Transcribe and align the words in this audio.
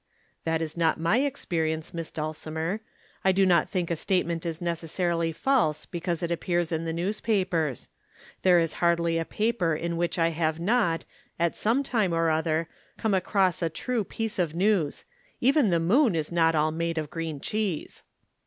"That 0.45 0.63
is 0.63 0.75
not 0.75 0.99
my 0.99 1.19
experience, 1.19 1.93
Miss 1.93 2.09
Dulcimer. 2.09 2.81
I 3.23 3.31
do 3.31 3.45
not 3.45 3.69
think 3.69 3.91
a 3.91 3.95
statement 3.95 4.47
is 4.47 4.59
necessarily 4.59 5.31
false 5.31 5.85
because 5.85 6.23
it 6.23 6.31
appears 6.31 6.71
in 6.71 6.85
the 6.85 6.91
newspapers. 6.91 7.87
There 8.41 8.57
is 8.59 8.73
hardly 8.81 9.19
a 9.19 9.25
paper 9.25 9.75
in 9.75 9.97
which 9.97 10.17
I 10.17 10.29
have 10.29 10.59
not, 10.59 11.05
at 11.37 11.55
some 11.55 11.83
time 11.83 12.13
or 12.13 12.31
other, 12.31 12.67
come 12.97 13.13
across 13.13 13.61
a 13.61 13.69
true 13.69 14.03
piece 14.03 14.39
of 14.39 14.55
news. 14.55 15.05
Even 15.39 15.69
the 15.69 15.79
Moon 15.79 16.15
is 16.15 16.31
not 16.31 16.55
all 16.55 16.71
made 16.71 16.97
of 16.97 17.11
green 17.11 17.39
cheese." 17.39 18.01